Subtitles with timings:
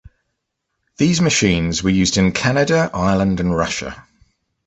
[0.97, 4.03] These machines were used in Canada, Ireland, and Russia.